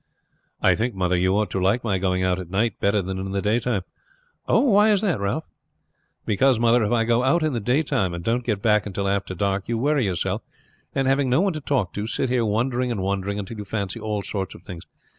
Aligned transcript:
"I 0.63 0.73
think, 0.73 0.95
mother, 0.95 1.15
you 1.15 1.37
ought 1.37 1.51
to 1.51 1.59
like 1.61 1.83
my 1.83 1.99
going 1.99 2.23
out 2.23 2.39
at 2.39 2.49
night 2.49 2.79
better 2.79 3.03
than 3.03 3.19
in 3.19 3.33
the 3.33 3.39
daytime." 3.39 3.83
"Why, 4.45 4.91
Ralph?" 4.95 5.43
"Because, 6.25 6.59
mother, 6.59 6.83
if 6.83 6.91
I 6.91 7.03
go 7.03 7.21
out 7.21 7.43
in 7.43 7.53
the 7.53 7.59
daytime 7.59 8.15
and 8.15 8.23
don't 8.23 8.43
get 8.43 8.63
back 8.63 8.87
until 8.87 9.07
after 9.07 9.35
dark, 9.35 9.69
you 9.69 9.77
worry 9.77 10.05
yourself, 10.05 10.41
and 10.95 11.07
having 11.07 11.29
no 11.29 11.41
one 11.41 11.53
to 11.53 11.61
talk 11.61 11.93
to, 11.93 12.07
sit 12.07 12.29
here 12.29 12.43
wondering 12.43 12.91
and 12.91 13.03
wondering 13.03 13.37
until 13.37 13.59
you 13.59 13.63
fancy 13.63 13.99
all 13.99 14.23
sorts 14.23 14.55
of 14.55 14.63
things. 14.63 14.85